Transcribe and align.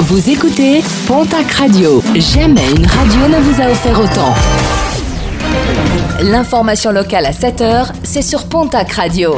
Vous 0.00 0.28
écoutez 0.28 0.82
Pontac 1.06 1.50
Radio. 1.52 2.02
Jamais 2.14 2.68
une 2.76 2.86
radio 2.86 3.28
ne 3.28 3.40
vous 3.40 3.62
a 3.62 3.70
offert 3.70 3.98
autant. 3.98 4.34
L'information 6.20 6.90
locale 6.90 7.26
à 7.26 7.30
7h, 7.30 7.86
c'est 8.02 8.22
sur 8.22 8.44
Pontac 8.48 8.92
Radio. 8.92 9.36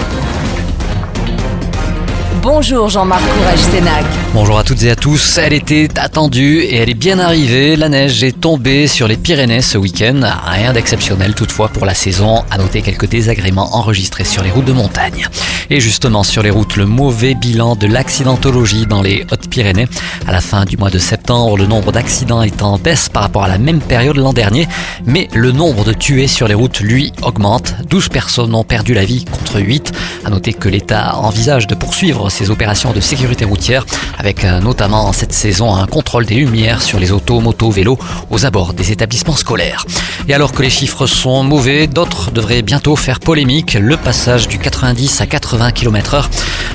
Bonjour 2.42 2.88
Jean-Marc 2.88 3.22
Courage 3.22 3.58
Sénac. 3.58 4.04
Bonjour 4.32 4.58
à 4.58 4.62
toutes 4.62 4.82
et 4.84 4.90
à 4.90 4.96
tous. 4.96 5.38
Elle 5.38 5.52
était 5.52 5.88
attendue 5.98 6.60
et 6.60 6.76
elle 6.76 6.88
est 6.88 6.94
bien 6.94 7.18
arrivée. 7.18 7.74
La 7.74 7.88
neige 7.88 8.22
est 8.22 8.40
tombée 8.40 8.86
sur 8.86 9.08
les 9.08 9.16
Pyrénées 9.16 9.62
ce 9.62 9.78
week-end. 9.78 10.20
Rien 10.46 10.72
d'exceptionnel 10.72 11.34
toutefois 11.34 11.68
pour 11.68 11.86
la 11.86 11.94
saison. 11.94 12.44
À 12.50 12.58
noter 12.58 12.82
quelques 12.82 13.08
désagréments 13.08 13.74
enregistrés 13.74 14.24
sur 14.24 14.44
les 14.44 14.50
routes 14.50 14.64
de 14.64 14.72
montagne. 14.72 15.26
Et 15.68 15.80
justement 15.80 16.22
sur 16.22 16.44
les 16.44 16.50
routes, 16.50 16.76
le 16.76 16.86
mauvais 16.86 17.34
bilan 17.34 17.74
de 17.74 17.88
l'accidentologie 17.88 18.86
dans 18.86 19.02
les 19.02 19.26
Hautes-Pyrénées. 19.32 19.88
À 20.28 20.32
la 20.32 20.40
fin 20.40 20.64
du 20.64 20.76
mois 20.76 20.90
de 20.90 20.98
septembre, 20.98 21.56
le 21.56 21.66
nombre 21.66 21.90
d'accidents 21.90 22.42
est 22.42 22.62
en 22.62 22.78
baisse 22.78 23.08
par 23.08 23.22
rapport 23.22 23.42
à 23.42 23.48
la 23.48 23.58
même 23.58 23.80
période 23.80 24.16
l'an 24.16 24.32
dernier. 24.32 24.68
Mais 25.06 25.28
le 25.34 25.50
nombre 25.50 25.84
de 25.84 25.92
tués 25.92 26.28
sur 26.28 26.46
les 26.46 26.54
routes, 26.54 26.78
lui, 26.80 27.12
augmente. 27.22 27.74
12 27.90 28.08
personnes 28.10 28.54
ont 28.54 28.62
perdu 28.62 28.94
la 28.94 29.04
vie 29.04 29.24
contre 29.24 29.60
8. 29.60 29.92
À 30.24 30.30
noter 30.30 30.52
que 30.52 30.68
l'État 30.68 31.16
envisage 31.16 31.66
de 31.66 31.74
poursuivre 31.74 32.30
ces 32.30 32.50
opérations 32.50 32.92
de 32.92 33.00
sécurité 33.00 33.44
routière, 33.44 33.84
avec 34.18 34.44
euh, 34.44 34.60
notamment 34.60 35.12
cette 35.12 35.32
saison 35.32 35.74
un 35.74 35.86
contrôle 35.86 36.26
des 36.26 36.36
lumières 36.36 36.80
sur 36.80 37.00
les 37.00 37.10
autos, 37.10 37.40
motos, 37.40 37.70
vélos 37.70 37.98
aux 38.30 38.46
abords 38.46 38.72
des 38.72 38.92
établissements 38.92 39.36
scolaires. 39.36 39.84
Et 40.28 40.34
alors 40.34 40.52
que 40.52 40.62
les 40.62 40.70
chiffres 40.70 41.06
sont 41.06 41.42
mauvais, 41.42 41.88
d'autres 41.88 42.30
devraient 42.30 42.62
bientôt 42.62 42.94
faire 42.94 43.18
polémique. 43.18 43.74
Le 43.74 43.96
passage 43.96 44.46
du 44.46 44.58
90 44.58 45.20
à 45.20 45.26
80 45.26 45.55
km/h 45.72 46.28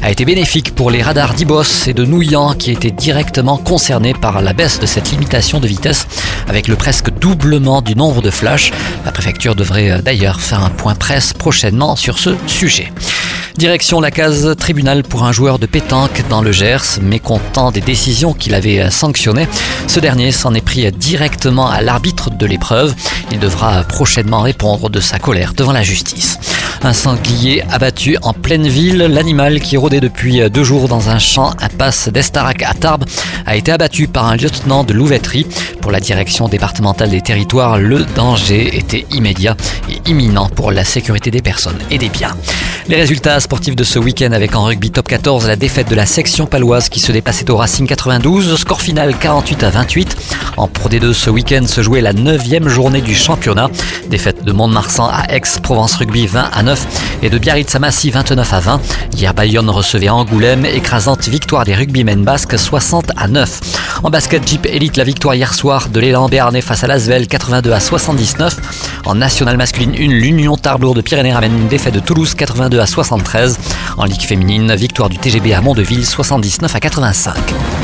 a 0.04 0.10
été 0.10 0.26
bénéfique 0.26 0.74
pour 0.74 0.90
les 0.90 1.04
radars 1.04 1.34
d'Ibos 1.34 1.88
et 1.88 1.94
de 1.94 2.06
Nouillan 2.06 2.54
qui 2.54 2.72
étaient 2.72 2.92
directement 2.92 3.58
concernés 3.58 4.14
par 4.14 4.42
la 4.42 4.54
baisse 4.54 4.80
de 4.80 4.86
cette 4.88 5.12
limitation 5.12 5.60
de 5.60 5.68
vitesse 5.68 6.08
avec 6.48 6.68
le 6.68 6.76
presque 6.76 7.12
doublement 7.20 7.82
du 7.82 7.96
nombre 7.96 8.22
de 8.22 8.32
flashs. 8.32 8.72
La 9.06 9.12
préfecture 9.12 9.56
devrait 9.56 9.92
euh, 9.92 10.02
d'ailleurs 10.02 10.40
faire 10.42 10.64
un 10.64 10.70
point 10.70 10.96
presse 10.96 11.34
prochainement 11.34 11.96
sur 11.96 12.18
ce 12.18 12.32
sujet. 12.48 12.92
Direction 13.58 14.00
la 14.00 14.12
case 14.12 14.56
tribunal 14.58 15.04
pour 15.04 15.24
un 15.24 15.32
joueur 15.32 15.60
de 15.60 15.66
pétanque 15.66 16.24
dans 16.30 16.42
le 16.42 16.52
Gers, 16.52 17.00
mécontent 17.02 17.72
des 17.72 17.82
décisions 17.82 18.34
qu'il 18.34 18.56
avait 18.56 18.90
sanctionnées. 18.90 19.48
Ce 19.88 20.00
dernier 20.00 20.32
s'en 20.32 20.54
est 20.54 20.66
pris 20.66 20.90
directement 20.92 21.70
à 21.70 21.82
l'arbitre 21.82 22.32
de 22.32 22.46
l'épreuve. 22.46 22.96
Il 23.32 23.40
devra 23.40 23.84
prochainement 23.84 24.42
répondre 24.42 24.90
de 24.90 25.00
sa 25.00 25.20
colère 25.20 25.54
devant 25.54 25.74
la 25.74 25.84
justice. 25.84 26.40
Un 26.84 26.94
sanglier 26.94 27.64
abattu 27.70 28.18
en 28.24 28.34
pleine 28.34 28.68
ville. 28.68 28.98
L'animal 28.98 29.60
qui 29.60 29.78
rôdait 29.78 30.00
depuis 30.00 30.42
deux 30.50 30.64
jours 30.64 30.88
dans 30.88 31.10
un 31.10 31.20
champ 31.20 31.52
impasse 31.60 32.10
d'Estarac 32.10 32.64
à 32.64 32.74
Tarbes 32.74 33.06
a 33.46 33.56
été 33.56 33.72
abattu 33.72 34.08
par 34.08 34.26
un 34.26 34.36
lieutenant 34.36 34.84
de 34.84 34.94
louveterie. 34.94 35.46
Pour 35.80 35.92
la 35.92 36.00
direction 36.00 36.48
départementale 36.48 37.12
des 37.12 37.22
territoires, 37.22 37.78
le 37.78 38.04
danger 38.16 38.76
était 38.76 39.06
immédiat 39.12 39.56
et 39.90 40.10
imminent 40.10 40.50
pour 40.50 40.72
la 40.72 40.84
sécurité 40.84 41.30
des 41.30 41.44
personnes 41.44 41.80
et 41.92 42.00
des 42.00 42.10
biens. 42.10 42.36
Les 42.88 42.96
résultats 42.96 43.40
sportifs 43.40 43.76
de 43.76 43.84
ce 43.84 44.00
week-end 44.00 44.32
avec 44.32 44.56
en 44.56 44.64
rugby 44.64 44.90
top 44.90 45.08
14 45.08 45.48
la 45.48 45.56
défaite 45.56 45.90
de 45.90 45.96
la 45.96 46.06
section 46.06 46.48
paloise 46.48 46.90
qui 46.90 47.00
se 47.00 47.12
dépassait 47.12 47.50
au 47.52 47.56
Racing 47.56 47.88
92, 47.88 48.58
score 48.58 48.82
final 48.82 49.16
48 49.18 49.64
à 49.64 49.70
28. 49.70 50.18
En 50.58 50.68
Pro 50.68 50.90
D2 50.90 51.14
ce 51.14 51.30
week-end 51.30 51.66
se 51.68 51.82
jouait 51.82 52.02
la 52.02 52.12
9 52.12 52.68
journée 52.68 53.02
du 53.02 53.16
championnat. 53.16 53.70
Défaite 54.10 54.44
de 54.44 54.52
Mont-de-Marsan 54.52 55.08
à 55.08 55.32
Aix-Provence 55.34 55.96
Rugby 55.96 56.26
20 56.26 56.50
à 56.52 56.64
9 56.64 57.20
et 57.24 57.30
de 57.30 57.38
Biarritz 57.38 57.74
à 57.76 57.80
Massy 57.80 58.10
29 58.10 58.54
à 58.54 58.60
20. 58.60 58.82
Hier 59.16 59.34
Bayonne 59.34 59.70
recevait 59.70 60.10
Angoulême, 60.10 60.66
écrasante 60.66 61.30
victoire 61.30 61.64
des 61.64 61.76
rugbymen 61.76 62.24
basques 62.24 62.58
60 62.58 63.12
à 63.16 63.28
9. 63.28 63.62
En 64.04 64.10
basket 64.10 64.48
Jeep 64.48 64.66
Elite, 64.66 64.98
la 64.98 65.04
victoire 65.04 65.36
hier 65.36 65.54
soir 65.54 65.88
de 65.90 66.00
l'élan 66.00 66.28
Béarnais 66.28 66.62
face 66.62 66.84
à 66.84 66.88
Lasvel 66.88 67.28
82 67.28 67.72
à 67.72 67.80
79. 67.80 68.58
En 69.06 69.16
nationale 69.16 69.58
masculine 69.58 69.94
1, 69.94 70.08
l'Union 70.08 70.58
Tarblour 70.58 70.96
de 70.96 71.02
Pyrénées 71.02 71.34
ramène 71.34 71.56
une 71.56 71.68
défaite 71.68 71.94
de 71.94 72.00
Toulouse 72.00 72.34
82 72.34 72.80
à 72.82 72.88
73. 72.88 73.58
En 73.98 74.06
Ligue 74.06 74.22
féminine, 74.22 74.76
victoire 74.76 75.10
du 75.10 75.18
TGB 75.18 75.54
à 75.54 75.62
Mondeville 75.62 76.06
79 76.06 76.76
à 76.76 76.80
85. 76.80 77.81